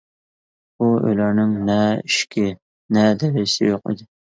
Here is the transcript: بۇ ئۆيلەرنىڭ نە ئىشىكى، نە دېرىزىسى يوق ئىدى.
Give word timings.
بۇ 0.83 0.87
ئۆيلەرنىڭ 1.01 1.55
نە 1.69 1.77
ئىشىكى، 2.01 2.49
نە 3.01 3.09
دېرىزىسى 3.23 3.69
يوق 3.75 3.91
ئىدى. 3.99 4.15